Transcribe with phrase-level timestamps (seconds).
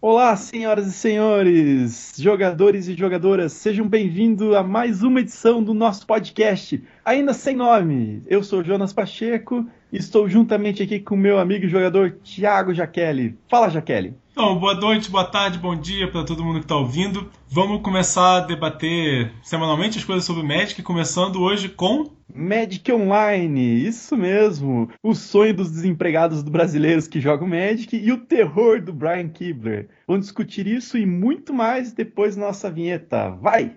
[0.00, 6.06] Olá, senhoras e senhores, jogadores e jogadoras, sejam bem-vindos a mais uma edição do nosso
[6.06, 8.22] podcast, ainda sem nome.
[8.26, 13.38] Eu sou Jonas Pacheco e estou juntamente aqui com meu amigo e jogador Thiago Jaqueli.
[13.48, 14.14] Fala, Jaqueli.
[14.30, 17.28] Então, boa noite, boa tarde, bom dia para todo mundo que está ouvindo.
[17.48, 22.10] Vamos começar a debater semanalmente as coisas sobre Magic, começando hoje com.
[22.32, 24.90] Magic Online, isso mesmo.
[25.02, 29.88] O sonho dos desempregados brasileiros que jogam Magic e o terror do Brian Kibler.
[30.06, 33.30] Vamos discutir isso e muito mais depois da nossa vinheta.
[33.30, 33.72] Vai!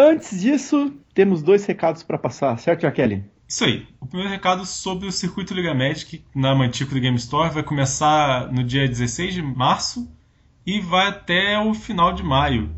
[0.00, 3.24] Antes disso, temos dois recados para passar, certo, Jaqueline?
[3.48, 3.84] Isso aí.
[4.00, 8.62] O primeiro recado sobre o circuito Liga Magic na Mantico Game Store vai começar no
[8.62, 10.08] dia 16 de março
[10.64, 12.70] e vai até o final de maio.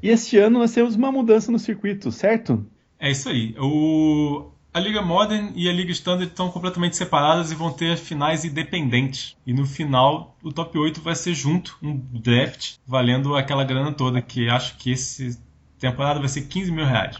[0.00, 2.64] E este ano nós temos uma mudança no circuito, certo?
[2.96, 3.56] É isso aí.
[3.58, 4.52] O...
[4.72, 9.36] A Liga Modern e a Liga Standard estão completamente separadas e vão ter finais independentes.
[9.44, 14.22] E no final, o top 8 vai ser junto, um draft, valendo aquela grana toda,
[14.22, 15.36] que acho que esse
[15.78, 17.18] temporada vai ser 15 mil reais.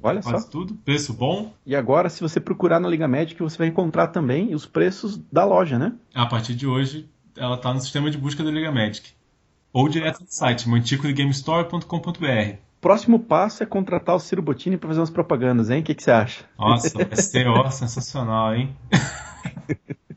[0.02, 0.50] Olha Quase só.
[0.50, 1.54] tudo, preço bom.
[1.64, 5.44] E agora, se você procurar na Liga Magic, você vai encontrar também os preços da
[5.44, 5.92] loja, né?
[6.12, 9.12] A partir de hoje, ela tá no sistema de busca da Liga Magic.
[9.72, 12.56] Ou direto no site, manticodegamestore.com.br.
[12.80, 15.82] Próximo passo é contratar o Ciro Bottini para fazer umas propagandas, hein?
[15.82, 16.44] O que, que você acha?
[16.58, 18.74] Nossa, vai ser ó, sensacional, hein?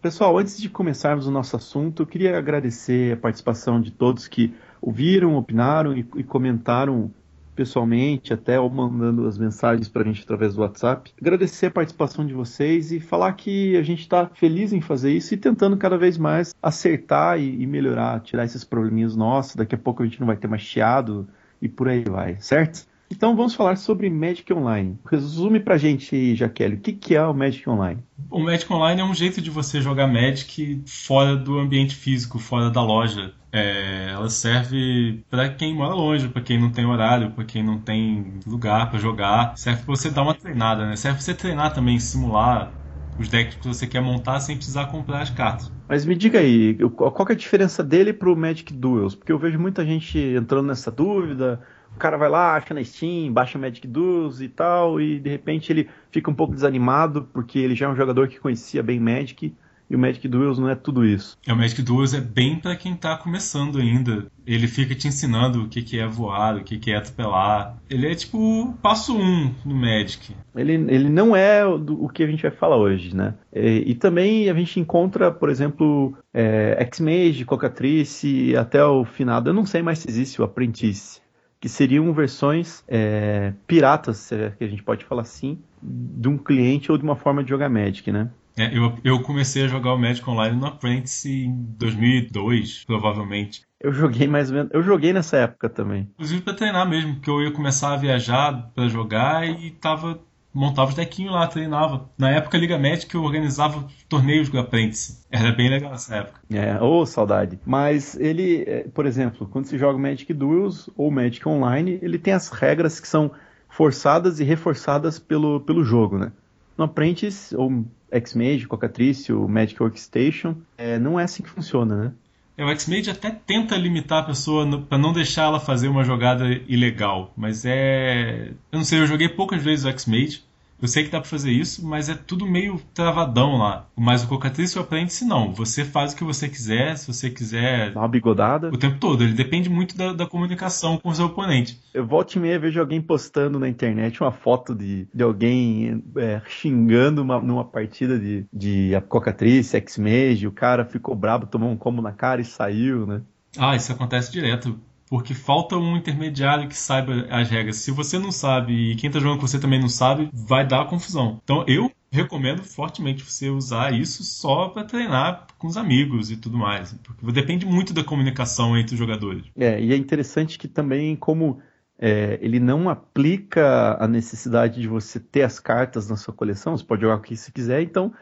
[0.00, 4.54] Pessoal, antes de começarmos o nosso assunto, eu queria agradecer a participação de todos que
[4.80, 7.10] ouviram, opinaram e, e comentaram
[7.56, 11.12] pessoalmente, até ou mandando as mensagens para a gente através do WhatsApp.
[11.20, 15.34] Agradecer a participação de vocês e falar que a gente está feliz em fazer isso
[15.34, 19.56] e tentando cada vez mais acertar e, e, melhorar, tirar esses probleminhas nossos.
[19.56, 21.26] Daqui a pouco a gente não vai ter mais chiado
[21.60, 22.86] e por aí vai, certo?
[23.10, 24.98] Então vamos falar sobre Magic Online.
[25.10, 28.02] Resume pra gente, Jaqueline, o que, que é o Magic Online?
[28.30, 32.70] O Magic Online é um jeito de você jogar Magic fora do ambiente físico, fora
[32.70, 33.32] da loja.
[33.50, 37.78] É, ela serve para quem mora longe, para quem não tem horário, para quem não
[37.78, 39.56] tem lugar para jogar.
[39.56, 40.96] Serve para você dar uma treinada, né?
[40.96, 42.70] Serve para você treinar também, simular
[43.18, 45.72] os decks que você quer montar sem precisar comprar as cartas.
[45.88, 49.14] Mas me diga aí, qual é a diferença dele pro Magic Duels?
[49.14, 51.60] Porque eu vejo muita gente entrando nessa dúvida
[51.94, 55.72] o cara vai lá, acha na Steam, baixa Magic Duels e tal, e de repente
[55.72, 59.52] ele fica um pouco desanimado porque ele já é um jogador que conhecia bem Magic
[59.90, 61.38] e o Magic Duels não é tudo isso.
[61.46, 64.26] É, o Magic Duels é bem para quem tá começando ainda.
[64.46, 67.76] Ele fica te ensinando o que, que é voar, o que, que é atropelar.
[67.88, 70.34] Ele é tipo passo um no Magic.
[70.54, 73.34] Ele, ele não é o, o que a gente vai falar hoje, né?
[73.54, 79.48] E, e também a gente encontra, por exemplo, é, X-Mage, Cocatrice, até o finado.
[79.48, 81.20] Eu não sei mais se existe o Apprentice
[81.60, 86.90] que seriam versões é, piratas, é que a gente pode falar assim, de um cliente
[86.90, 88.30] ou de uma forma de jogar Magic, né?
[88.56, 93.62] É, eu, eu comecei a jogar o Magic Online no Apprentice em 2002, provavelmente.
[93.80, 94.72] Eu joguei mais ou menos.
[94.74, 96.10] Eu joguei nessa época também.
[96.14, 100.20] Inclusive para treinar mesmo, porque eu ia começar a viajar para jogar e tava
[100.58, 102.10] montava os dequinhos lá, treinava.
[102.18, 105.24] Na época, a Liga Magic eu organizava torneios do Apprentice.
[105.30, 106.40] Era bem legal essa época.
[106.50, 107.58] É, ô oh, saudade.
[107.64, 112.32] Mas ele, é, por exemplo, quando se joga Magic Duels ou Magic Online, ele tem
[112.34, 113.30] as regras que são
[113.68, 116.32] forçadas e reforçadas pelo, pelo jogo, né?
[116.76, 122.12] No Apprentice, ou X-Mage, Cocatrice, ou Magic Workstation, é, não é assim que funciona, né?
[122.56, 126.44] É, o X-Mage até tenta limitar a pessoa para não deixar ela fazer uma jogada
[126.66, 128.48] ilegal, mas é.
[128.72, 130.42] Eu não sei, eu joguei poucas vezes o X-Mage,
[130.80, 133.86] Eu sei que dá pra fazer isso, mas é tudo meio travadão lá.
[133.96, 135.52] Mas o Cocatriz e o Apprentice não.
[135.52, 137.92] Você faz o que você quiser, se você quiser.
[137.92, 138.68] Dá uma bigodada.
[138.68, 139.24] O tempo todo.
[139.24, 141.80] Ele depende muito da, da comunicação com o seu oponente.
[141.92, 146.40] Eu volto e meia vejo alguém postando na internet uma foto de, de alguém é,
[146.46, 150.46] xingando uma, numa partida de, de Cocatriz, X-Mage.
[150.46, 153.22] O cara ficou brabo, tomou um combo na cara e saiu, né?
[153.56, 154.78] Ah, isso acontece direto
[155.08, 157.76] porque falta um intermediário que saiba as regras.
[157.76, 160.86] Se você não sabe e quem está jogando com você também não sabe, vai dar
[160.86, 161.40] confusão.
[161.42, 166.56] Então eu recomendo fortemente você usar isso só para treinar com os amigos e tudo
[166.56, 169.44] mais, porque depende muito da comunicação entre os jogadores.
[169.56, 171.60] É, e é interessante que também como
[171.98, 176.84] é, ele não aplica a necessidade de você ter as cartas na sua coleção, você
[176.84, 178.12] pode jogar o que você quiser, então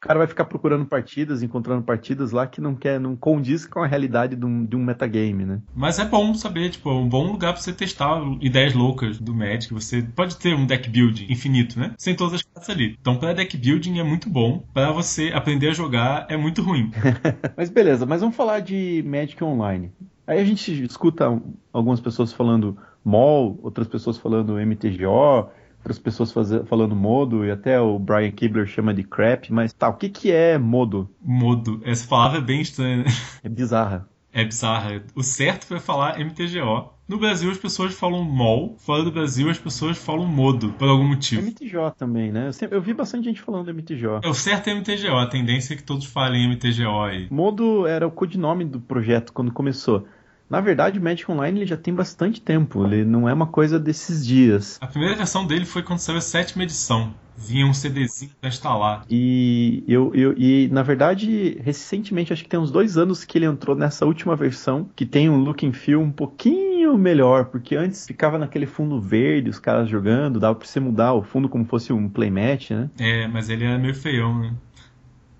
[0.00, 3.80] o cara vai ficar procurando partidas, encontrando partidas lá que não quer, não condiz com
[3.80, 5.60] a realidade de um, de um metagame, né?
[5.74, 9.34] Mas é bom saber, tipo, é um bom lugar para você testar ideias loucas do
[9.34, 9.74] Magic.
[9.74, 11.92] Você pode ter um deck building infinito, né?
[11.98, 12.96] Sem todas as cartas ali.
[12.98, 16.90] Então, para deck building é muito bom, para você aprender a jogar é muito ruim.
[17.54, 19.92] mas beleza, mas vamos falar de Magic Online.
[20.26, 21.38] Aí a gente escuta
[21.74, 22.74] algumas pessoas falando
[23.04, 28.66] MOL, outras pessoas falando MTGO, outras pessoas fazer, falando modo, e até o Brian Kibler
[28.66, 31.10] chama de crap, mas tá, o que que é modo?
[31.20, 33.04] Modo, essa palavra é bem estranha, né?
[33.42, 34.08] É bizarra.
[34.32, 35.02] É bizarra.
[35.14, 36.94] O certo foi falar MTGO.
[37.08, 41.08] No Brasil as pessoas falam MOL, fora do Brasil as pessoas falam modo, por algum
[41.08, 41.42] motivo.
[41.42, 42.46] MTGO também, né?
[42.46, 44.20] Eu, sempre, eu vi bastante gente falando MTGO.
[44.22, 47.26] É, o certo é MTGO, a tendência é que todos falem MTGO aí.
[47.28, 50.06] Modo era o codinome do projeto quando começou.
[50.50, 53.78] Na verdade, o Magic Online ele já tem bastante tempo, ele não é uma coisa
[53.78, 54.78] desses dias.
[54.80, 57.14] A primeira versão dele foi quando saiu a sétima edição.
[57.38, 59.04] Vinha um CDzinho pra instalar.
[59.08, 63.46] E, eu, eu, e, na verdade, recentemente, acho que tem uns dois anos que ele
[63.46, 68.04] entrou nessa última versão, que tem um look and feel um pouquinho melhor, porque antes
[68.04, 71.92] ficava naquele fundo verde, os caras jogando, dava pra você mudar o fundo como fosse
[71.92, 72.90] um playmatch, né?
[72.98, 74.52] É, mas ele era meio feião, né?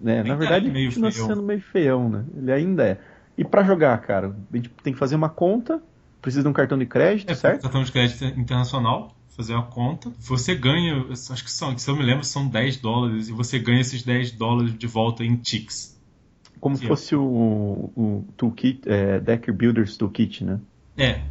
[0.04, 2.24] É, na verdade, ele continua sendo meio feião, né?
[2.34, 3.00] Ele ainda é.
[3.40, 5.82] E para jogar, cara, a gente tem que fazer uma conta,
[6.20, 7.62] precisa de um cartão de crédito, é, certo?
[7.62, 10.12] Cartão de crédito internacional, fazer uma conta.
[10.18, 13.80] Você ganha, acho que são, se eu me lembro, são 10 dólares e você ganha
[13.80, 15.98] esses 10 dólares de volta em ticks.
[16.60, 17.16] Como se fosse é.
[17.16, 20.60] o, o toolkit, é, Decker Builders Toolkit, né?
[20.98, 21.22] É,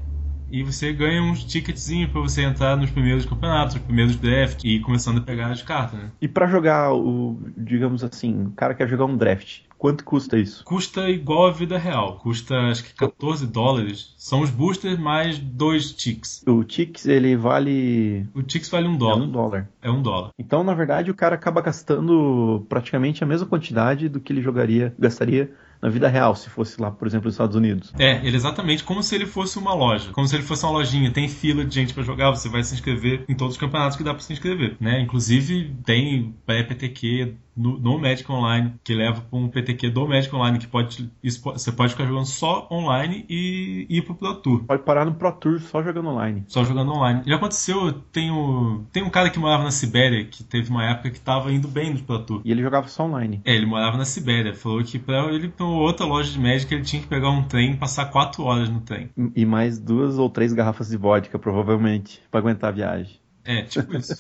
[0.52, 4.76] e você ganha uns ticketzinhos para você entrar nos primeiros campeonatos, nos primeiros draft e
[4.76, 6.12] ir começando a pegar as cartas, né?
[6.22, 10.64] E para jogar o, digamos assim, o cara quer jogar um draft, quanto custa isso?
[10.66, 14.14] Custa igual a vida real, custa acho que 14 dólares.
[14.18, 16.44] São os boosters mais dois ticks.
[16.46, 19.22] O ticks ele vale O ticks vale um dólar.
[19.22, 19.70] É um dólar.
[19.84, 20.32] É um dólar.
[20.38, 24.94] Então, na verdade, o cara acaba gastando praticamente a mesma quantidade do que ele jogaria,
[25.00, 27.94] gastaria na vida real, se fosse lá, por exemplo, nos Estados Unidos.
[27.98, 30.12] É, ele exatamente como se ele fosse uma loja.
[30.12, 31.12] Como se ele fosse uma lojinha.
[31.12, 34.04] Tem fila de gente para jogar, você vai se inscrever em todos os campeonatos que
[34.04, 34.76] dá para se inscrever.
[34.80, 35.02] Né?
[35.02, 40.58] Inclusive, tem pré-PTQ no, no Magic Online, que leva para um PTQ do Magic Online,
[40.58, 44.64] que pode, você pode ficar jogando só online e ir pro Pro Tour.
[44.64, 46.46] Pode parar no Pro Tour só jogando online.
[46.48, 47.24] Só jogando online.
[47.26, 51.10] Já aconteceu, tem, o, tem um cara que morava na Sibéria, que teve uma época
[51.10, 52.42] que estava indo bem no Pro Tour.
[52.46, 53.42] E ele jogava só online.
[53.44, 54.54] É, ele morava na Sibéria.
[54.54, 57.72] Falou que para ele pra outra loja de Magic ele tinha que pegar um trem
[57.72, 59.10] e passar quatro horas no trem.
[59.36, 63.20] E mais duas ou três garrafas de vodka, provavelmente, para aguentar a viagem.
[63.50, 64.16] É, tipo isso.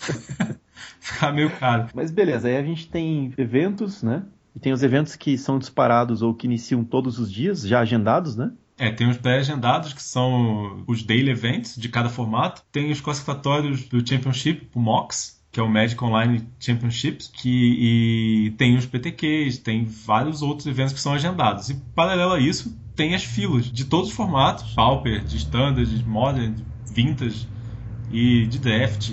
[1.00, 1.88] Ficar meio caro.
[1.94, 4.24] Mas beleza, aí a gente tem eventos, né?
[4.56, 8.36] E tem os eventos que são disparados ou que iniciam todos os dias, já agendados,
[8.36, 8.52] né?
[8.76, 12.64] É, tem os pré-agendados, que são os daily events de cada formato.
[12.72, 18.52] Tem os classificatórios do Championship, o MOX, que é o Magic Online Championships, que e
[18.58, 21.70] tem os PTQs, tem vários outros eventos que são agendados.
[21.70, 26.04] E paralelo a isso, tem as filas de todos os formatos, Pauper, de Standard, de
[26.04, 27.48] Modern, de Vintage,
[28.12, 29.12] e de draft,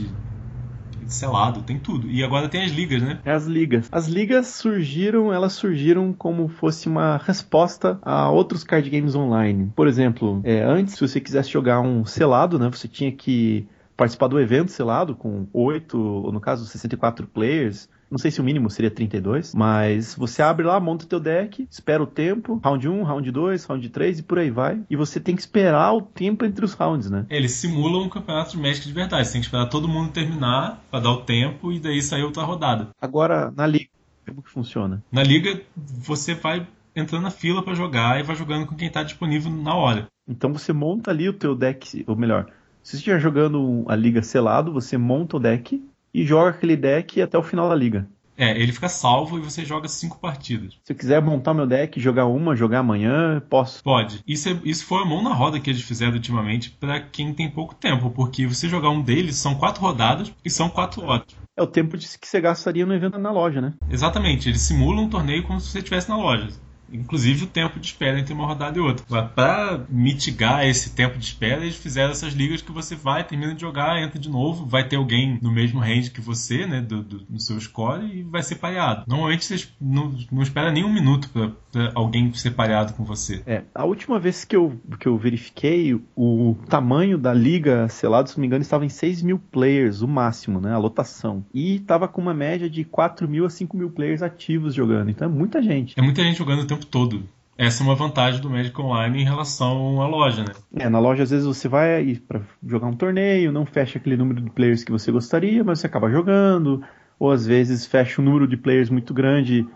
[1.07, 2.11] selado, tem tudo.
[2.11, 3.21] E agora tem as ligas, né?
[3.25, 3.89] É as ligas.
[3.91, 9.73] As ligas surgiram, elas surgiram como fosse uma resposta a outros card games online.
[9.75, 14.29] Por exemplo, é, antes, se você quisesse jogar um selado, né, você tinha que participar
[14.29, 18.71] do evento selado com 8, ou no caso 64 players, não sei se o mínimo
[18.71, 23.03] seria 32, mas você abre lá, monta o teu deck, espera o tempo, round 1,
[23.03, 24.81] round 2, round 3 e por aí vai.
[24.89, 27.27] E você tem que esperar o tempo entre os rounds, né?
[27.29, 29.27] Eles simulam um campeonato de Magic de verdade.
[29.27, 32.43] Você tem que esperar todo mundo terminar para dar o tempo e daí sair outra
[32.43, 32.89] rodada.
[33.01, 33.91] Agora, na liga,
[34.27, 35.03] como que funciona?
[35.11, 39.03] Na liga, você vai entrando na fila para jogar e vai jogando com quem tá
[39.03, 40.07] disponível na hora.
[40.29, 42.47] Então você monta ali o teu deck, ou melhor,
[42.83, 45.83] se você estiver jogando a liga selado, você monta o deck
[46.17, 48.09] e joga aquele deck até o final da liga.
[48.39, 50.75] É, ele fica salvo e você joga cinco partidas.
[50.83, 53.83] Se eu quiser montar meu deck, jogar uma, jogar amanhã, posso?
[53.83, 54.23] Pode.
[54.27, 57.51] Isso, é, isso foi a mão na roda que eles fizeram ultimamente para quem tem
[57.51, 61.27] pouco tempo, porque você jogar um deles são quatro rodadas e são quatro horas.
[61.55, 63.75] É o tempo que você gastaria no evento na loja, né?
[63.91, 66.49] Exatamente, ele simula um torneio como se você estivesse na loja
[66.93, 69.05] inclusive o tempo de espera entre uma rodada e outra.
[69.23, 73.61] Para mitigar esse tempo de espera, eles fizeram essas ligas que você vai, termina de
[73.61, 77.27] jogar, entra de novo, vai ter alguém no mesmo range que você, né, do, do
[77.29, 79.05] no seu score, e vai ser pareado.
[79.07, 81.51] Normalmente você não, não espera nem um minuto para
[81.95, 83.43] alguém ser pareado com você.
[83.47, 88.37] É, a última vez que eu, que eu verifiquei, o tamanho da liga selado, se
[88.37, 91.45] não me engano, estava em 6 mil players, o máximo, né, a lotação.
[91.53, 95.29] E estava com uma média de 4 mil a 5 mil players ativos jogando, então
[95.29, 95.95] é muita gente.
[95.99, 97.23] É muita gente jogando o tempo todo.
[97.59, 100.53] Essa é uma vantagem do Magic Online em relação à loja, né?
[100.79, 104.43] É, na loja às vezes você vai para jogar um torneio, não fecha aquele número
[104.43, 106.83] de players que você gostaria, mas você acaba jogando,
[107.19, 109.67] ou às vezes fecha um número de players muito grande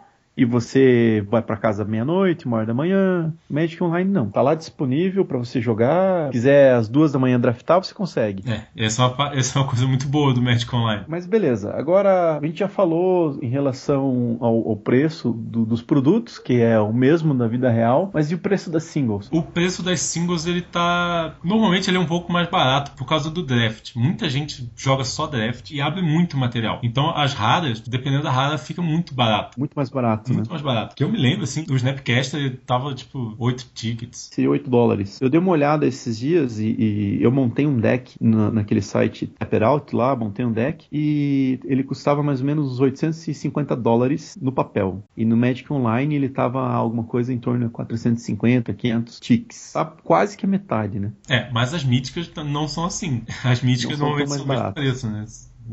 [0.40, 3.30] e você vai para casa meia-noite, uma hora da manhã.
[3.46, 4.30] Magic Online não.
[4.30, 6.28] Tá lá disponível para você jogar.
[6.28, 8.50] Se quiser às duas da manhã draftar, você consegue.
[8.50, 11.04] É, essa é, uma, essa é uma coisa muito boa do Magic Online.
[11.06, 11.74] Mas beleza.
[11.74, 16.80] Agora, a gente já falou em relação ao, ao preço do, dos produtos, que é
[16.80, 19.28] o mesmo na vida real, mas e o preço das singles?
[19.30, 21.34] O preço das singles, ele tá...
[21.44, 23.94] Normalmente ele é um pouco mais barato por causa do draft.
[23.94, 26.80] Muita gente joga só draft e abre muito material.
[26.82, 29.60] Então, as raras, dependendo da rara, fica muito barato.
[29.60, 30.50] Muito mais barato barato, muito né?
[30.50, 30.96] mais barato.
[30.96, 34.30] Que eu me lembro, assim, o Snapcaster tava tipo 8 tickets.
[34.32, 35.20] Seria 8 dólares.
[35.20, 39.26] Eu dei uma olhada esses dias e, e eu montei um deck na, naquele site
[39.26, 44.52] Tapperout lá, montei um deck e ele custava mais ou menos uns 850 dólares no
[44.52, 45.02] papel.
[45.16, 49.72] E no Magic Online ele tava alguma coisa em torno de 450, 500 ticks.
[49.72, 51.12] Tá quase que a metade, né?
[51.28, 53.22] É, mas as míticas não são assim.
[53.44, 55.24] As míticas não normalmente são mais preço, né?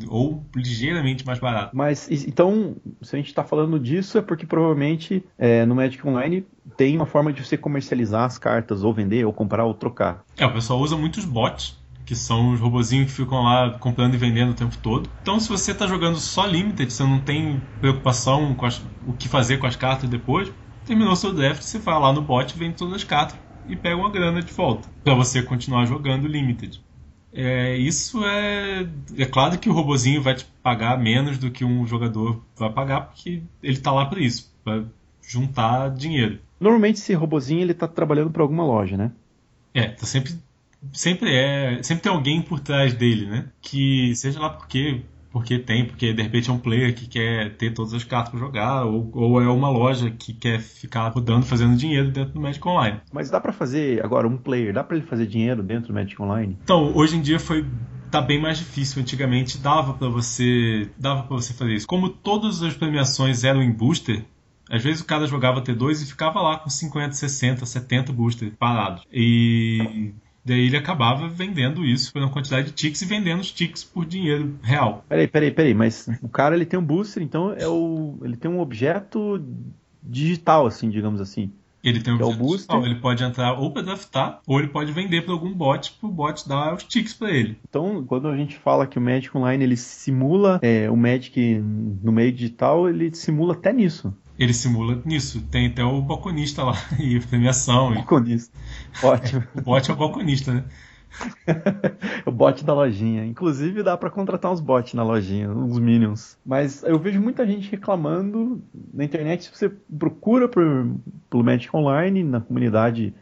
[0.07, 1.75] Ou ligeiramente mais barato.
[1.75, 6.45] Mas então, se a gente está falando disso, é porque provavelmente é, no Magic Online
[6.75, 10.23] tem uma forma de você comercializar as cartas, ou vender, ou comprar, ou trocar.
[10.37, 14.17] É, o pessoal usa muitos bots, que são os robozinhos que ficam lá comprando e
[14.17, 15.09] vendendo o tempo todo.
[15.21, 19.27] Então, se você está jogando só Limited, você não tem preocupação com as, o que
[19.27, 20.51] fazer com as cartas depois,
[20.85, 23.37] terminou seu draft, você vai lá no bot, vende todas as cartas
[23.67, 26.81] e pega uma grana de volta para você continuar jogando Limited.
[27.33, 28.87] É, isso é.
[29.17, 33.01] É claro que o robozinho vai te pagar menos do que um jogador vai pagar,
[33.01, 34.83] porque ele está lá para isso, para
[35.21, 36.39] juntar dinheiro.
[36.59, 39.11] Normalmente esse robozinho ele tá trabalhando para alguma loja, né?
[39.73, 40.33] É, tá sempre
[40.91, 43.45] sempre é, sempre tem alguém por trás dele, né?
[43.61, 45.01] Que seja lá porque
[45.37, 48.39] porque tem, porque de repente é um player que quer ter todas as cartas para
[48.39, 52.67] jogar, ou, ou é uma loja que quer ficar rodando, fazendo dinheiro dentro do Magic
[52.67, 52.99] Online.
[53.13, 56.19] Mas dá para fazer, agora, um player, dá para ele fazer dinheiro dentro do Magic
[56.19, 56.57] Online?
[56.63, 57.63] Então, hoje em dia foi
[58.09, 59.01] tá bem mais difícil.
[59.01, 61.87] Antigamente dava para você, dava para você fazer isso.
[61.87, 64.25] Como todas as premiações eram em booster,
[64.69, 69.03] às vezes o cara jogava T2 e ficava lá com 50, 60, 70 boosters parados.
[69.13, 70.13] E
[70.47, 74.05] Daí ele acabava vendendo isso por uma quantidade de ticks e vendendo os ticks por
[74.05, 75.03] dinheiro real.
[75.09, 78.49] Peraí, peraí, peraí, mas o cara ele tem um booster, então é o, ele tem
[78.49, 79.43] um objeto
[80.01, 81.51] digital, assim, digamos assim.
[81.83, 84.69] Ele tem um é objeto é digital, ele pode entrar ou para draftar, ou ele
[84.69, 87.57] pode vender para algum bot, para o bot dar os ticks para ele.
[87.67, 92.13] Então, quando a gente fala que o Magic Online ele simula é, o Magic no
[92.13, 95.41] meio digital, ele simula até nisso ele simula nisso.
[95.49, 97.93] Tem até o balconista lá e premiação.
[97.93, 98.57] Balconista.
[99.03, 99.43] Ótimo.
[99.55, 100.63] o bot é o balconista, né?
[102.25, 103.25] o bot da lojinha.
[103.25, 106.37] Inclusive dá para contratar uns bots na lojinha, uns minions.
[106.45, 108.61] Mas eu vejo muita gente reclamando
[108.93, 109.45] na internet.
[109.45, 110.63] Se você procura por,
[111.29, 113.13] pelo Magic Online, na comunidade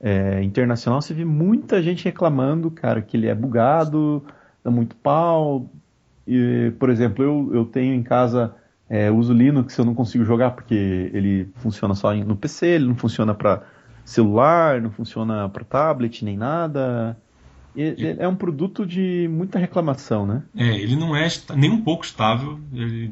[0.00, 4.24] é, internacional, você vê muita gente reclamando, cara, que ele é bugado,
[4.62, 5.70] dá muito pau.
[6.26, 8.54] E, por exemplo, eu, eu tenho em casa
[8.92, 12.94] é, uso Linux eu não consigo jogar porque ele funciona só no PC, ele não
[12.94, 13.62] funciona para
[14.04, 17.16] celular, não funciona para tablet nem nada.
[17.74, 20.42] E, é um produto de muita reclamação, né?
[20.54, 22.60] É, ele não é nem um pouco estável.
[22.70, 23.10] Ele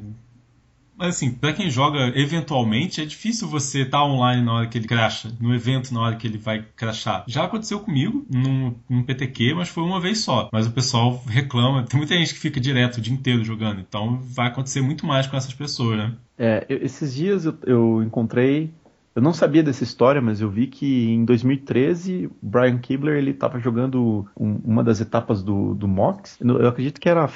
[1.01, 4.77] mas assim, para quem joga eventualmente, é difícil você estar tá online na hora que
[4.77, 7.25] ele cracha, no evento na hora que ele vai crashar.
[7.27, 10.51] Já aconteceu comigo, num, num PTQ, mas foi uma vez só.
[10.53, 14.21] Mas o pessoal reclama, tem muita gente que fica direto o dia inteiro jogando, então
[14.23, 16.15] vai acontecer muito mais com essas pessoas, né?
[16.39, 18.71] É, esses dias eu, eu encontrei
[19.15, 23.33] eu não sabia dessa história, mas eu vi que em 2013 o Brian Kibler ele
[23.33, 26.39] estava jogando um, uma das etapas do, do Mox.
[26.41, 27.29] Eu acredito que era.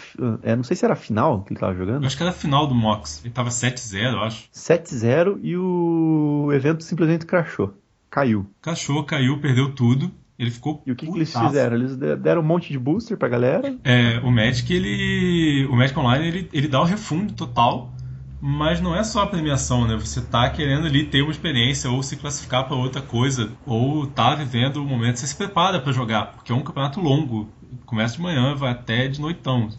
[0.42, 2.02] É, não sei se era a final que ele estava jogando.
[2.02, 3.20] Eu acho que era a final do Mox.
[3.20, 4.48] Ele estava 7-0, eu acho.
[4.52, 7.74] 7-0 e o evento simplesmente crashou.
[8.08, 8.46] Caiu.
[8.62, 10.12] Crashou, caiu, perdeu tudo.
[10.38, 10.80] Ele ficou.
[10.86, 11.76] E o que, que, eles fizeram?
[11.76, 13.76] Eles deram um monte de booster pra galera?
[13.82, 15.66] É, o Magic, ele.
[15.66, 17.92] O Magic Online, ele, ele dá o refundo total
[18.46, 19.96] mas não é só a premiação, né?
[19.96, 24.34] Você tá querendo ali ter uma experiência ou se classificar para outra coisa, ou tá
[24.34, 27.48] vivendo o momento, você se prepara para jogar, porque é um campeonato longo.
[27.86, 29.70] Começa de manhã, vai até de noitão.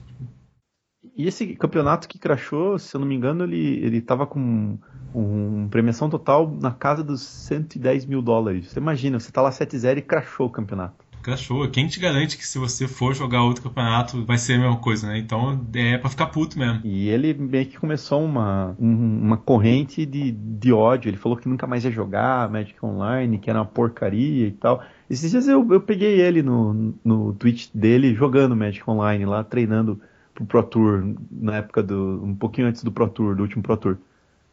[1.16, 4.80] E esse campeonato que crashou, se eu não me engano, ele, ele tava com
[5.14, 8.72] uma premiação total na casa dos 110 mil dólares.
[8.72, 11.68] Você imagina, você tá lá 7-0 e crashou o campeonato crashou.
[11.68, 15.08] Quem te garante que se você for jogar outro campeonato vai ser a mesma coisa,
[15.08, 15.18] né?
[15.18, 16.82] Então é pra ficar puto mesmo.
[16.84, 21.10] E ele meio que começou uma, uma corrente de, de ódio.
[21.10, 24.84] Ele falou que nunca mais ia jogar Magic Online, que era uma porcaria e tal.
[25.10, 30.00] Esses dias eu, eu peguei ele no, no Twitch dele jogando Magic Online lá, treinando
[30.36, 32.22] pro Pro Tour, na época do.
[32.24, 33.98] um pouquinho antes do Pro Tour, do último Pro Tour.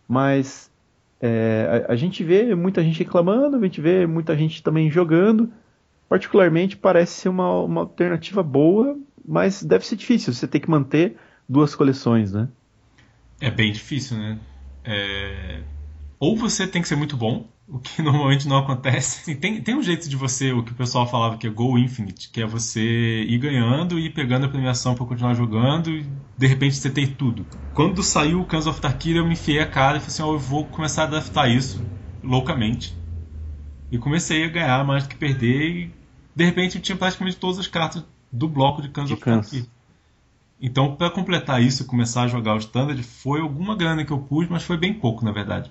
[0.08, 0.70] Mas
[1.20, 5.50] é, a, a, gente vê muita gente reclamando, a gente vê muita gente também jogando
[6.12, 10.34] particularmente parece ser uma, uma alternativa boa, mas deve ser difícil.
[10.34, 11.16] Você tem que manter
[11.48, 12.50] duas coleções, né?
[13.40, 14.38] É bem difícil, né?
[14.84, 15.62] É...
[16.20, 19.22] Ou você tem que ser muito bom, o que normalmente não acontece.
[19.22, 21.78] Assim, tem, tem um jeito de você, o que o pessoal falava que é Go
[21.78, 26.06] Infinite, que é você ir ganhando e ir pegando a premiação para continuar jogando e
[26.36, 27.46] de repente você tem tudo.
[27.72, 30.34] Quando saiu o Cans of Tarkir, eu me enfiei a cara e falei assim: oh,
[30.34, 31.82] eu vou começar a draftar isso
[32.22, 32.94] loucamente.
[33.90, 36.01] E comecei a ganhar mais do que perder e
[36.34, 39.66] de repente eu tinha praticamente todas as cartas do bloco de of Tarkir.
[40.60, 44.18] Então, para completar isso e começar a jogar o Standard, foi alguma grana que eu
[44.18, 45.70] pus, mas foi bem pouco, na verdade.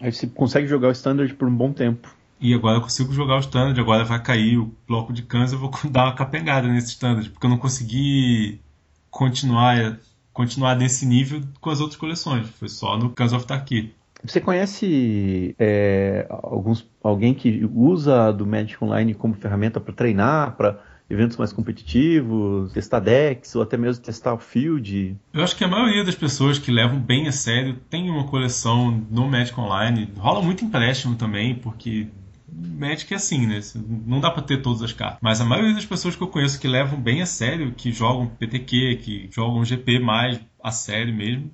[0.00, 2.12] Aí você consegue jogar o Standard por um bom tempo.
[2.40, 5.58] E agora eu consigo jogar o Standard, agora vai cair o bloco de Cans, eu
[5.58, 8.60] vou dar uma capengada nesse Standard, porque eu não consegui
[9.08, 9.98] continuar,
[10.32, 12.48] continuar nesse nível com as outras coleções.
[12.50, 13.92] Foi só no Cans of Tarkir.
[14.24, 20.80] Você conhece é, alguns, alguém que usa do Magic Online como ferramenta para treinar, para
[21.10, 25.16] eventos mais competitivos, testar decks ou até mesmo testar o field?
[25.32, 28.90] Eu acho que a maioria das pessoas que levam bem a sério tem uma coleção
[29.10, 30.12] no Magic Online.
[30.18, 32.08] Rola muito empréstimo também, porque
[32.50, 33.60] Magic é assim, né?
[34.06, 35.18] Não dá para ter todas as cartas.
[35.22, 38.26] Mas a maioria das pessoas que eu conheço que levam bem a sério, que jogam
[38.26, 41.50] PTQ, que jogam GP mais a sério mesmo,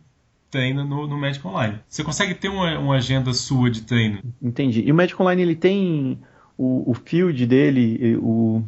[0.54, 1.80] treina no, no Magic Online.
[1.88, 4.20] Você consegue ter uma, uma, agenda sua de treino.
[4.40, 4.84] Entendi.
[4.86, 6.20] E o Magic Online ele tem
[6.56, 8.62] o, o field dele, o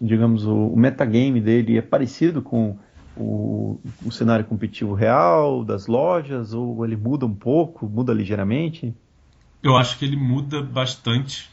[0.00, 2.78] digamos o, o metagame dele é parecido com
[3.16, 8.94] o, o, cenário competitivo real das lojas ou ele muda um pouco, muda ligeiramente?
[9.60, 11.50] Eu acho que ele muda bastante,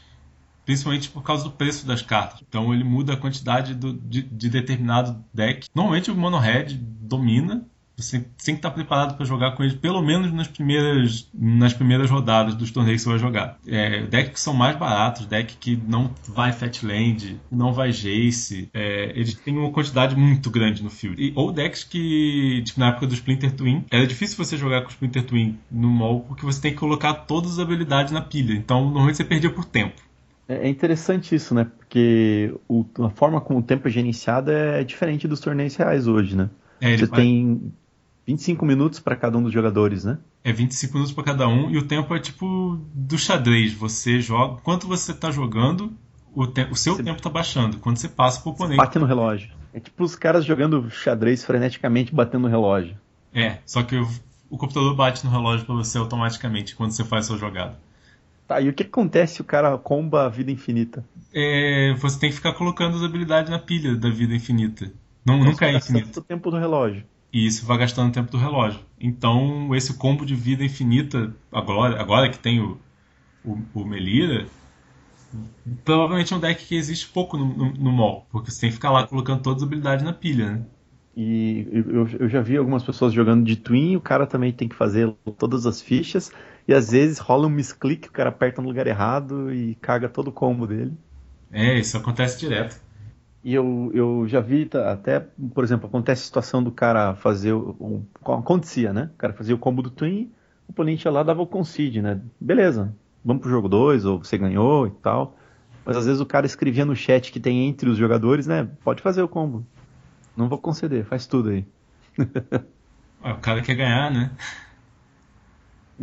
[0.64, 2.40] principalmente por causa do preço das cartas.
[2.48, 5.66] Então ele muda a quantidade do, de, de determinado deck.
[5.74, 7.66] Normalmente o Mono Red domina
[8.04, 12.10] você tem que estar preparado para jogar com eles pelo menos nas primeiras, nas primeiras
[12.10, 13.58] rodadas dos torneios que você vai jogar.
[13.66, 19.12] É, decks que são mais baratos, deck que não vai Fatland, não vai Jace, é,
[19.14, 21.22] eles têm uma quantidade muito grande no field.
[21.22, 24.88] E, ou decks que, tipo, na época do Splinter Twin, era difícil você jogar com
[24.88, 28.54] o Splinter Twin no mall porque você tem que colocar todas as habilidades na pilha.
[28.54, 30.00] Então, normalmente você perdia por tempo.
[30.48, 31.64] É, é interessante isso, né?
[31.64, 36.36] Porque o, a forma como o tempo é gerenciado é diferente dos torneios reais hoje,
[36.36, 36.50] né?
[36.80, 37.20] É, você vai...
[37.20, 37.72] tem
[38.26, 40.18] 25 minutos para cada um dos jogadores, né?
[40.44, 43.74] É 25 minutos para cada um e o tempo é tipo do xadrez.
[43.74, 44.58] Você joga.
[44.60, 45.92] Enquanto você está jogando,
[46.34, 46.62] o, te...
[46.70, 47.02] o seu você...
[47.02, 47.78] tempo está baixando.
[47.78, 48.76] Quando você passa para o oponente.
[48.76, 49.50] Bate no relógio.
[49.74, 52.96] É tipo os caras jogando xadrez freneticamente batendo no relógio.
[53.34, 54.08] É, só que o,
[54.50, 57.78] o computador bate no relógio para você automaticamente quando você faz sua jogada.
[58.46, 61.04] Tá, e o que acontece se o cara comba a vida infinita?
[61.32, 64.92] É, você tem que ficar colocando as habilidades na pilha da vida infinita.
[65.24, 66.20] Não, nunca é infinito.
[66.20, 68.80] o tempo do relógio e isso vai gastando o tempo do relógio.
[69.00, 72.78] Então, esse combo de vida infinita, agora, agora que tem o,
[73.44, 74.46] o, o Melira,
[75.84, 78.76] provavelmente é um deck que existe pouco no, no, no mall, porque você tem que
[78.76, 80.62] ficar lá colocando todas as habilidades na pilha, né?
[81.14, 84.74] E eu, eu, já vi algumas pessoas jogando de Twin, o cara também tem que
[84.74, 86.32] fazer todas as fichas,
[86.66, 90.28] e às vezes rola um misclick, o cara aperta no lugar errado e caga todo
[90.28, 90.92] o combo dele.
[91.50, 92.80] É, isso acontece direto.
[93.44, 95.20] E eu, eu já vi até,
[95.52, 97.52] por exemplo, acontece a situação do cara fazer.
[97.52, 99.10] Um, acontecia, né?
[99.14, 100.30] O cara fazia o combo do Twin,
[100.68, 102.20] o oponente ia lá dava o concede, né?
[102.40, 105.36] Beleza, vamos pro jogo 2, ou você ganhou e tal.
[105.84, 108.68] Mas às vezes o cara escrevia no chat que tem entre os jogadores, né?
[108.84, 109.66] Pode fazer o combo.
[110.36, 111.66] Não vou conceder, faz tudo aí.
[113.20, 114.30] o cara quer ganhar, né?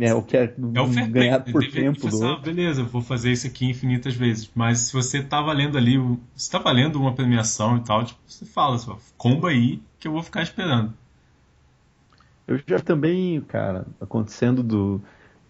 [0.00, 3.46] É, o que é, é o ganhar por tempo do ah, beleza, vou fazer isso
[3.46, 4.50] aqui infinitas vezes.
[4.54, 5.98] Mas se você tá valendo ali,
[6.34, 10.12] se tá valendo uma premiação e tal, tipo, você fala só, comba aí que eu
[10.12, 10.94] vou ficar esperando.
[12.48, 15.02] Eu já também, cara, acontecendo do,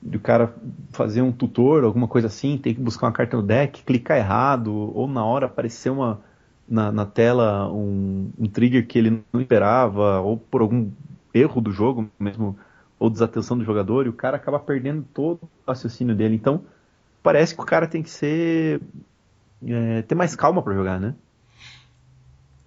[0.03, 0.53] do cara
[0.91, 4.75] fazer um tutor, alguma coisa assim, tem que buscar uma carta no deck, clicar errado,
[4.75, 6.21] ou na hora aparecer uma
[6.69, 10.91] na, na tela um, um trigger que ele não esperava, ou por algum
[11.33, 12.59] erro do jogo mesmo
[13.01, 16.35] ou desatenção do jogador, e o cara acaba perdendo todo o raciocínio dele.
[16.35, 16.63] Então,
[17.23, 18.81] parece que o cara tem que ser.
[19.67, 21.15] É, ter mais calma para jogar, né?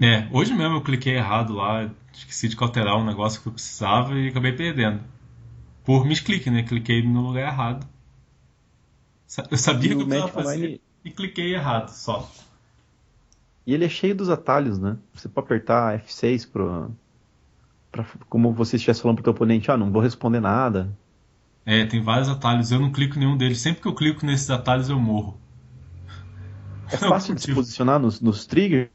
[0.02, 4.15] É, hoje mesmo eu cliquei errado lá, esqueci de alterar um negócio que eu precisava
[4.15, 5.02] e acabei perdendo.
[5.84, 6.63] Por misclick, né?
[6.63, 7.88] Cliquei no lugar errado.
[9.50, 10.82] Eu sabia que eu precisava fazer Online...
[11.06, 12.30] e cliquei errado só.
[13.65, 14.98] E ele é cheio dos atalhos, né?
[15.13, 16.91] Você pode apertar F6 pro,
[17.93, 20.91] pra, como você estivesse falando pro teu oponente, ah, não vou responder nada.
[21.65, 23.60] É, tem vários atalhos, eu não clico nenhum deles.
[23.60, 25.39] Sempre que eu clico nesses atalhos eu morro.
[26.91, 28.89] É fácil de se posicionar nos, nos triggers?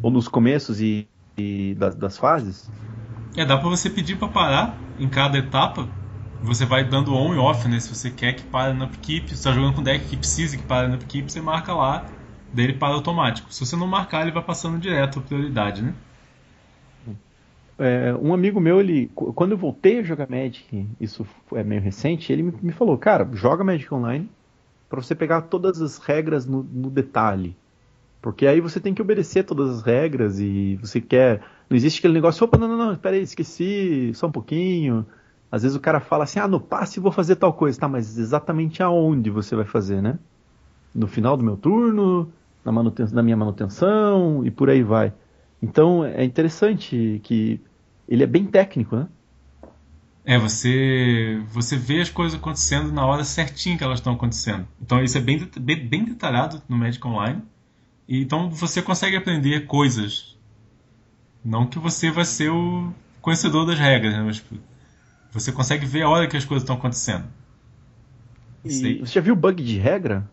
[0.00, 2.70] Ou nos começos e, e das, das, fases?
[3.36, 5.88] É, dá pra você pedir para parar em cada etapa.
[6.42, 7.80] Você vai dando on e off, né?
[7.80, 10.56] Se você quer que pare no upkeep, se você tá jogando com deck que precisa
[10.56, 12.04] que pare no upkeep, você marca lá,
[12.52, 13.52] daí ele para automático.
[13.52, 15.94] Se você não marcar, ele vai passando direto a prioridade, né?
[17.78, 22.32] É, um amigo meu, ele, quando eu voltei a jogar Magic, isso é meio recente,
[22.32, 24.30] ele me, me falou, cara, joga Magic Online
[24.88, 27.56] para você pegar todas as regras no, no, detalhe.
[28.22, 31.42] Porque aí você tem que obedecer todas as regras e você quer.
[31.68, 35.04] Não existe aquele negócio, opa, não, não, não, peraí, esqueci, só um pouquinho.
[35.50, 38.18] Às vezes o cara fala assim, ah, no passe vou fazer tal coisa, tá, mas
[38.18, 40.18] exatamente aonde você vai fazer, né?
[40.94, 42.32] No final do meu turno,
[42.64, 45.12] na, na minha manutenção e por aí vai.
[45.64, 47.58] Então é interessante que
[48.06, 49.08] ele é bem técnico, né?
[50.26, 54.68] É, você você vê as coisas acontecendo na hora certinha que elas estão acontecendo.
[54.80, 57.42] Então isso é bem, bem, bem detalhado no Magic Online.
[58.06, 60.36] E, então você consegue aprender coisas.
[61.42, 64.22] Não que você vai ser o conhecedor das regras, né?
[64.22, 64.56] Mas tipo,
[65.32, 67.24] você consegue ver a hora que as coisas estão acontecendo.
[68.64, 70.28] E você já viu bug de regra?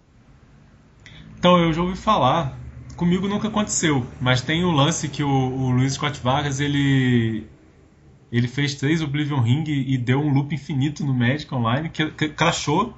[1.37, 2.57] Então, eu já ouvi falar
[3.01, 7.47] comigo nunca aconteceu, mas tem o lance que o, o Luiz Scott Vargas ele
[8.31, 12.29] ele fez três Oblivion Ring e deu um loop infinito no Magic Online que, que
[12.29, 12.95] crashou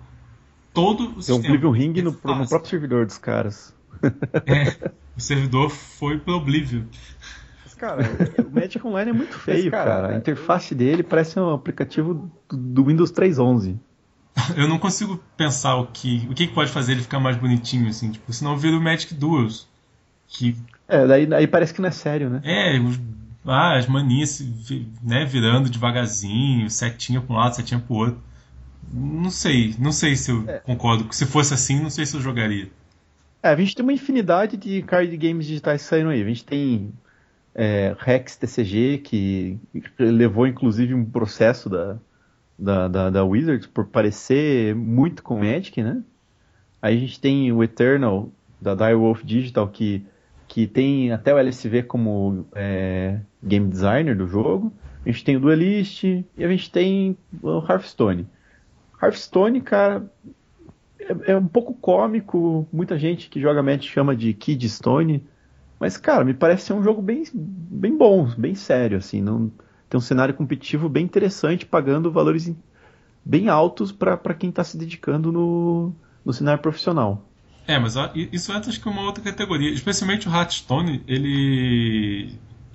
[0.73, 1.39] todo o deu sistema.
[1.39, 3.73] Deu um Oblivion Ring no, no, próprio servidor dos caras.
[4.45, 6.83] É, o servidor foi pro Oblivion.
[7.63, 8.03] Mas, cara,
[8.45, 10.15] o Magic Online é muito feio, Mas, cara, cara.
[10.15, 13.77] A interface dele parece um aplicativo do, do Windows 3.11.
[14.57, 18.11] Eu não consigo pensar o que o que pode fazer ele ficar mais bonitinho assim,
[18.11, 19.71] tipo, senão vira o Magic Duels
[20.33, 22.41] que é, daí, daí parece que não é sério, né?
[22.43, 22.99] É, os,
[23.45, 24.41] ah, as manias
[25.01, 28.21] né, virando devagarzinho, setinha para um lado, setinha para o outro.
[28.91, 30.59] Não sei, não sei se eu é.
[30.59, 31.11] concordo.
[31.13, 32.69] Se fosse assim, não sei se eu jogaria.
[33.41, 36.21] É, a gente tem uma infinidade de card games digitais saindo aí.
[36.21, 36.93] A gente tem
[37.55, 39.57] é, Rex TCG, que
[39.97, 41.97] levou inclusive um processo da,
[42.57, 46.01] da, da, da Wizards por parecer muito com Magic, né?
[46.81, 48.29] Aí a gente tem o Eternal
[48.61, 50.05] da Direwolf Digital, que
[50.53, 54.71] que tem até o LSV como é, game designer do jogo.
[55.03, 58.27] A gente tem o Duelist e a gente tem o Hearthstone.
[59.01, 60.05] Hearthstone, cara,
[60.99, 62.67] é, é um pouco cômico.
[62.71, 65.25] Muita gente que joga Magic chama de Kid Stone.
[65.79, 69.23] Mas, cara, me parece ser um jogo bem, bem bom, bem sério, assim.
[69.23, 69.51] Não,
[69.89, 72.55] tem um cenário competitivo bem interessante, pagando valores
[73.25, 75.91] bem altos para quem está se dedicando no,
[76.23, 77.27] no cenário profissional.
[77.65, 77.95] É, mas
[78.31, 79.71] isso entra acho que uma outra categoria.
[79.71, 82.02] Especialmente o Hearthstone, ele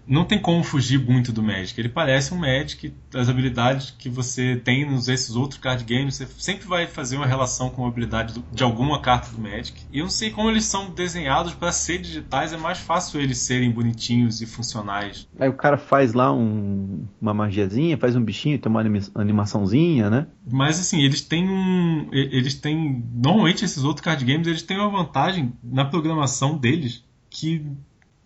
[0.08, 1.78] não tem como fugir muito do Magic.
[1.78, 6.26] Ele parece um Magic, as habilidades que você tem nos esses outros card games, você
[6.38, 9.80] sempre vai fazer uma relação com a habilidade do, de alguma carta do Magic.
[9.92, 13.38] E eu não sei como eles são desenhados para ser digitais, é mais fácil eles
[13.38, 15.28] serem bonitinhos e funcionais.
[15.38, 18.82] Aí o cara faz lá um, uma magiazinha, faz um bichinho, tem uma
[19.14, 20.26] animaçãozinha, né?
[20.50, 22.08] Mas assim, eles têm um.
[22.12, 23.04] Eles têm.
[23.12, 27.64] Normalmente esses outros card games eles têm uma vantagem na programação deles que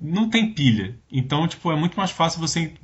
[0.03, 0.99] não tem pilha.
[1.11, 2.75] Então, tipo, é muito mais fácil você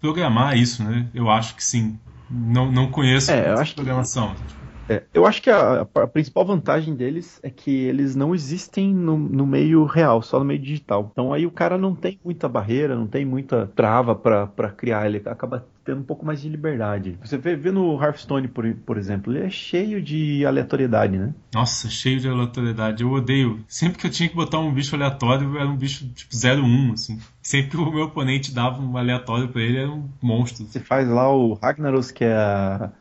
[0.00, 1.10] programar isso, né?
[1.14, 1.98] Eu acho que sim.
[2.30, 4.34] Não, não conheço é, eu acho programação.
[4.34, 4.56] Que,
[4.88, 9.16] é, eu acho que a, a, principal vantagem deles é que eles não existem no,
[9.16, 11.10] no, meio real, só no meio digital.
[11.12, 15.22] Então aí o cara não tem muita barreira, não tem muita trava para criar, ele
[15.26, 17.18] acaba tendo um pouco mais de liberdade.
[17.22, 21.34] Você vê, vê no Hearthstone, por, por exemplo, ele é cheio de aleatoriedade, né?
[21.52, 23.02] Nossa, cheio de aleatoriedade.
[23.02, 23.64] Eu odeio.
[23.66, 27.18] Sempre que eu tinha que botar um bicho aleatório, era um bicho tipo 01, assim.
[27.42, 30.64] Sempre que o meu oponente dava um aleatório para ele, era um monstro.
[30.64, 32.92] Você faz lá o Ragnaros, que é a,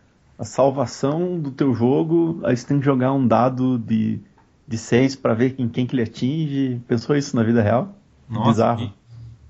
[0.41, 4.19] a salvação do teu jogo, aí você tem que jogar um dado de,
[4.67, 6.81] de 6 para ver quem, quem que ele atinge.
[6.87, 7.95] Pensou isso na vida real?
[8.27, 8.93] Nossa, Bizarro.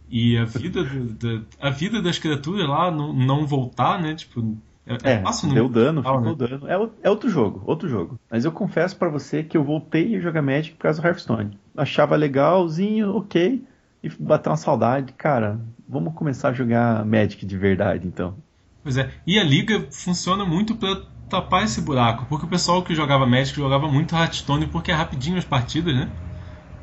[0.09, 4.15] E a vida, do, a vida das criaturas lá não, não voltar, né?
[4.15, 6.35] Tipo, é, é, é fácil deu dano, ficou né?
[6.35, 6.67] dano.
[6.67, 8.19] É, é outro jogo, outro jogo.
[8.29, 11.57] Mas eu confesso para você que eu voltei a jogar Magic por causa do Hearthstone.
[11.77, 13.63] Achava legalzinho, ok,
[14.03, 15.13] e bateu uma saudade.
[15.13, 18.35] Cara, vamos começar a jogar Magic de verdade, então.
[18.83, 22.93] Pois é, e a liga funciona muito para tapar esse buraco, porque o pessoal que
[22.93, 26.09] jogava Magic jogava muito Hearthstone porque é rapidinho as partidas, né?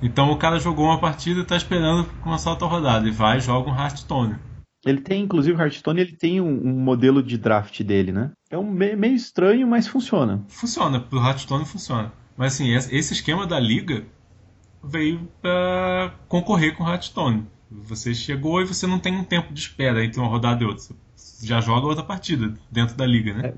[0.01, 3.07] Então o cara jogou uma partida e tá esperando começar outra rodada.
[3.09, 4.37] E vai e joga um Hearthstone.
[4.87, 8.31] Ele tem, inclusive, o Hearthstone, ele tem um, um modelo de draft dele, né?
[8.49, 10.45] É um meio estranho, mas funciona.
[10.49, 12.13] Funciona, pro Hearthstone funciona.
[12.37, 14.07] Mas assim, esse esquema da liga
[14.83, 17.47] veio para concorrer com o Hearthstone.
[17.71, 20.85] Você chegou e você não tem um tempo de espera entre uma rodada e outra.
[21.15, 23.49] Você já joga outra partida dentro da liga, né?
[23.49, 23.55] É,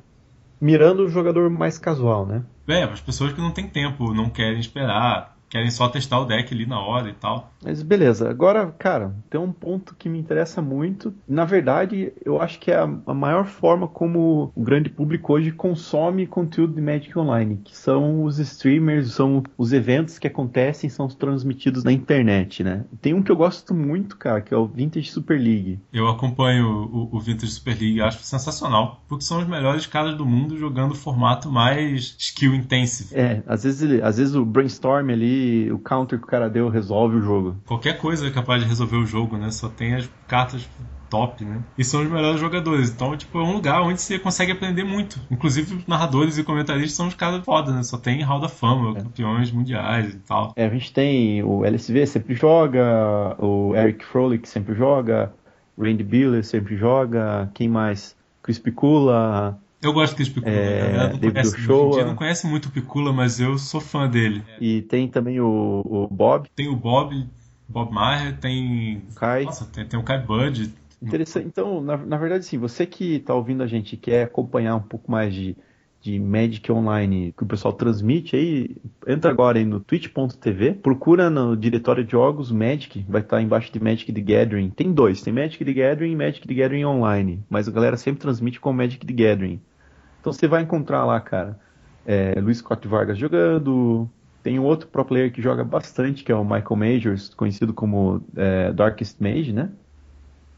[0.60, 2.42] mirando o jogador mais casual, né?
[2.66, 6.54] É, as pessoas que não têm tempo, não querem esperar, querem só testar o deck
[6.54, 7.52] ali na hora e tal.
[7.62, 8.30] Mas beleza.
[8.30, 11.12] Agora, cara, tem um ponto que me interessa muito.
[11.28, 15.50] Na verdade, eu acho que é a, a maior forma como o grande público hoje
[15.50, 21.08] consome conteúdo de Magic Online, que são os streamers, são os eventos que acontecem, são
[21.08, 22.84] transmitidos na internet, né?
[23.02, 25.80] Tem um que eu gosto muito, cara, que é o Vintage Super League.
[25.92, 30.24] Eu acompanho o, o Vintage Super League, acho sensacional, porque são os melhores caras do
[30.24, 33.14] mundo jogando o formato mais skill intensive.
[33.14, 35.39] É, às vezes, às vezes o brainstorm ali
[35.72, 37.56] o counter que o cara deu resolve o jogo.
[37.66, 39.50] Qualquer coisa é capaz de resolver o jogo, né?
[39.50, 40.68] Só tem as cartas
[41.10, 41.60] top, né?
[41.76, 42.90] E são os melhores jogadores.
[42.90, 45.20] Então, tipo, é um lugar onde você consegue aprender muito.
[45.30, 47.82] Inclusive, os narradores e comentaristas são os caras foda, né?
[47.82, 49.02] Só tem Hall da Fama, é.
[49.02, 50.52] campeões mundiais e tal.
[50.56, 55.32] É, a gente tem o LSV sempre joga, o Eric Froelich sempre joga,
[55.78, 58.16] Randy Biller sempre joga, quem mais?
[58.42, 60.54] Chris Picula, eu gosto do Picula.
[60.54, 64.42] É, não, conhece, dia não conhece muito o Picula, mas eu sou fã dele.
[64.60, 66.48] E tem também o, o Bob.
[66.54, 67.26] Tem o Bob,
[67.68, 69.02] Bob Maher, tem.
[69.16, 69.44] Kai.
[69.44, 70.72] Nossa, tem, tem o Kai Bud.
[71.00, 71.46] Interessante.
[71.46, 74.82] Então, na, na verdade, sim, você que está ouvindo a gente e quer acompanhar um
[74.82, 75.56] pouco mais de,
[76.02, 81.56] de Magic Online que o pessoal transmite aí, entra agora aí no twitch.tv, procura no
[81.56, 84.68] diretório de jogos Magic, vai estar embaixo de Magic the Gathering.
[84.68, 88.20] Tem dois, tem Magic the Gathering e Magic the Gathering Online, mas a galera sempre
[88.20, 89.58] transmite com Magic the Gathering.
[90.20, 91.58] Então você vai encontrar lá, cara,
[92.06, 94.08] é, Luiz Scott Vargas jogando.
[94.42, 98.22] Tem um outro pro player que joga bastante, que é o Michael Majors, conhecido como
[98.36, 99.70] é, Darkest Mage, né?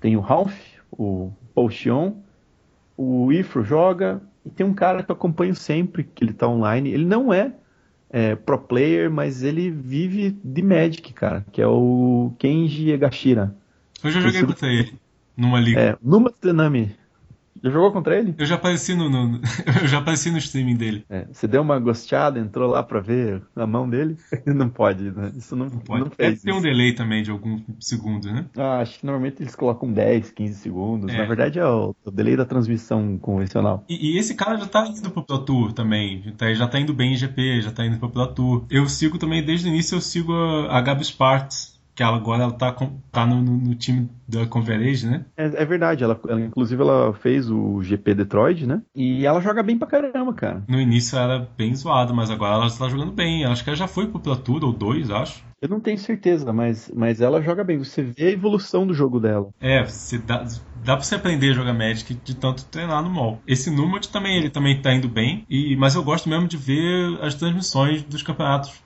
[0.01, 0.57] Tem o Ralph,
[0.91, 2.15] o Paul Chion,
[2.97, 6.91] o Ifro joga, e tem um cara que eu acompanho sempre, que ele tá online.
[6.91, 7.53] Ele não é,
[8.11, 13.55] é pro player, mas ele vive de Magic, cara, que é o Kenji Egashira.
[14.03, 14.95] Eu já joguei contra ele,
[15.37, 15.81] numa liga.
[15.81, 16.95] É, numa Tsunami.
[17.63, 18.35] Já jogou contra ele?
[18.39, 19.41] Eu já apareci no, no
[19.83, 21.05] eu já apareci no streaming dele.
[21.09, 24.17] É, você deu uma gosteada, entrou lá pra ver a mão dele?
[24.47, 25.33] não pode, né?
[25.37, 26.05] Isso não, não pode.
[26.05, 28.47] Não Deve ter um delay também de alguns segundos, né?
[28.57, 31.13] Ah, acho que normalmente eles colocam 10, 15 segundos.
[31.13, 31.19] É.
[31.19, 33.85] Na verdade é o, o, delay da transmissão convencional.
[33.89, 36.23] E, e, esse cara já tá indo pro Pro Tour também.
[36.55, 38.65] Já tá indo bem em GP, já tá indo pro Pro Tour.
[38.71, 42.45] Eu sigo também, desde o início, eu sigo a, a Gabi Sparks que ela agora
[42.45, 42.75] ela tá,
[43.11, 45.25] tá no, no, time da Converage, né?
[45.37, 48.83] É, é verdade, ela, ela, inclusive ela fez o GP Detroit, né?
[48.95, 50.65] E ela joga bem pra caramba, cara.
[50.69, 53.45] No início ela era bem zoada, mas agora ela está jogando bem.
[53.45, 55.45] Acho que ela já foi pro Platoon ou dois, acho.
[55.61, 57.79] Eu não tenho certeza, mas, mas ela joga bem.
[57.79, 59.51] Você vê a evolução do jogo dela.
[59.61, 60.45] É, você dá,
[60.85, 63.41] dá pra você aprender a jogar Magic de tanto treinar no mall.
[63.47, 67.19] Esse Numot também, ele também tá indo bem, e, mas eu gosto mesmo de ver
[67.23, 68.83] as transmissões dos campeonatos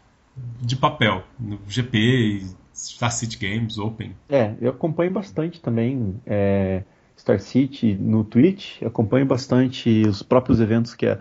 [0.61, 4.15] de papel, no GP e Star City Games, Open.
[4.29, 6.83] É, eu acompanho bastante também é,
[7.19, 11.19] Star City no Twitch, acompanho bastante os próprios eventos que, é,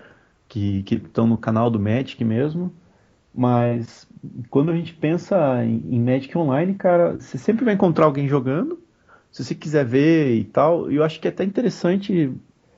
[0.50, 2.74] que, estão no canal do Magic mesmo,
[3.34, 4.06] mas
[4.50, 8.78] quando a gente pensa em, em Magic Online, cara, você sempre vai encontrar alguém jogando,
[9.32, 12.34] se você quiser ver e tal, eu acho que é até interessante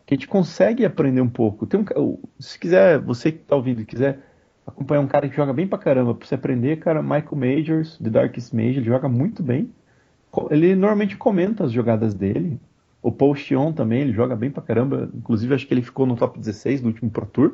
[0.05, 1.65] que a gente consegue aprender um pouco.
[1.65, 4.19] Tem um, se quiser, você que está ouvindo, quiser
[4.67, 6.13] acompanhar um cara que joga bem pra caramba.
[6.13, 9.71] Pra você aprender, cara, Michael Majors, The Darkest Mage, ele joga muito bem.
[10.51, 12.59] Ele normalmente comenta as jogadas dele.
[13.01, 15.09] O Paul Chion também, ele joga bem pra caramba.
[15.15, 17.53] Inclusive, acho que ele ficou no top 16 no último Pro Tour.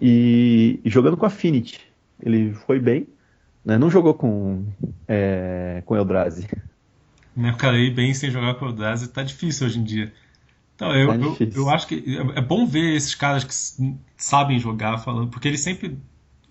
[0.00, 1.80] E, e jogando com Affinity.
[2.20, 3.06] Ele foi bem.
[3.64, 3.76] Né?
[3.76, 4.64] Não jogou com,
[5.06, 6.48] é, com Eldrazi.
[7.36, 10.12] Né, cara aí bem sem jogar com Eldrazi tá difícil hoje em dia.
[10.76, 13.54] Então, eu, é eu, eu, acho que é, é bom ver esses caras que
[14.16, 15.98] sabem jogar falando, porque eles sempre,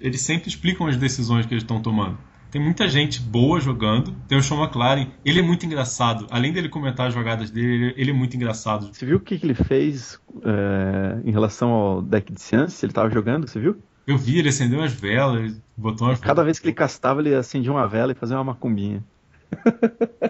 [0.01, 2.17] eles sempre explicam as decisões que eles estão tomando.
[2.49, 4.15] Tem muita gente boa jogando.
[4.29, 6.25] Tem o Sean McLaren, ele é muito engraçado.
[6.31, 8.93] Além dele comentar as jogadas dele, ele é muito engraçado.
[8.93, 12.85] Você viu o que, que ele fez é, em relação ao deck de Ciance?
[12.85, 13.75] Ele estava jogando, você viu?
[14.07, 16.19] Eu vi, ele acendeu as velas, botou umas...
[16.19, 19.03] Cada vez que ele castava, ele acendia uma vela e fazia uma macumbinha.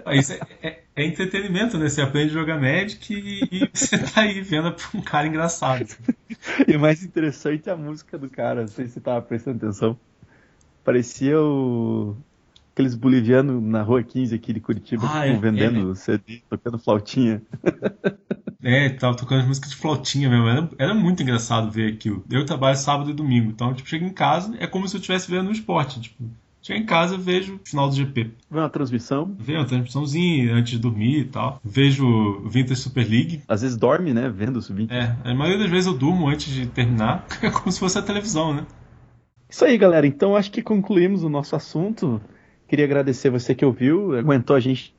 [0.04, 1.88] Ah, isso é, é, é, entretenimento, né?
[1.88, 5.86] Você aprende a jogar Magic e, e você tá aí vendo um cara engraçado.
[6.66, 9.58] E o mais interessante é a música do cara, não sei se você tava prestando
[9.58, 9.98] atenção.
[10.84, 12.16] Parecia o...
[12.72, 17.42] aqueles bolivianos na rua 15 aqui de Curitiba ah, é, vendendo é, CD, tocando flautinha.
[18.62, 20.48] É, tava tocando as músicas de flautinha mesmo.
[20.48, 22.24] Era, era, muito engraçado ver aquilo.
[22.28, 25.30] Eu trabalho sábado e domingo, então tipo, chego em casa, é como se eu estivesse
[25.30, 26.00] vendo um esporte.
[26.00, 26.24] Tipo,
[26.66, 28.32] Chego em casa, vejo o final do GP.
[28.50, 29.36] Vê uma transmissão.
[29.38, 31.60] Vê uma transmissãozinha antes de dormir e tal.
[31.64, 33.40] Vejo o Vintage Super League.
[33.46, 34.28] Às vezes dorme, né?
[34.28, 37.24] Vendo o sub É, a maioria das vezes eu durmo antes de terminar.
[37.40, 38.66] É como se fosse a televisão, né?
[39.48, 40.08] Isso aí, galera.
[40.08, 42.20] Então acho que concluímos o nosso assunto.
[42.66, 44.92] Queria agradecer você que ouviu, aguentou a gente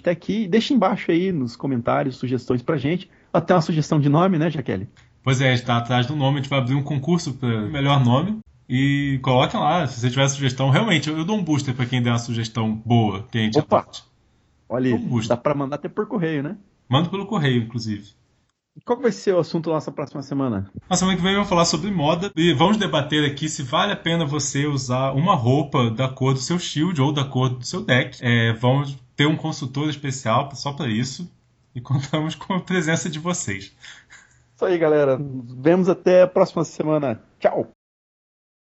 [0.00, 0.48] até aqui.
[0.48, 3.10] Deixa embaixo aí nos comentários sugestões pra gente.
[3.30, 4.88] Até uma sugestão de nome, né, Jaqueline?
[5.22, 7.60] Pois é, a gente tá atrás do nome, a gente vai abrir um concurso para
[7.68, 8.38] melhor nome.
[8.68, 10.70] E coloquem lá, se você tiver sugestão.
[10.70, 13.86] Realmente, eu, dou um booster para quem der uma sugestão boa, que a gente Opa!
[14.68, 16.56] Olha, um dá para mandar até por correio, né?
[16.88, 18.12] Manda pelo correio, inclusive.
[18.84, 20.68] Qual vai ser o assunto da nossa próxima semana?
[20.90, 23.96] Na semana que vem vamos falar sobre moda e vamos debater aqui se vale a
[23.96, 27.82] pena você usar uma roupa da cor do seu shield ou da cor do seu
[27.82, 28.18] deck.
[28.20, 31.30] É, vamos ter um consultor especial só para isso
[31.72, 33.72] e contamos com a presença de vocês.
[34.56, 35.18] Isso aí, galera.
[35.18, 37.22] Nos vemos até a próxima semana.
[37.38, 37.73] Tchau!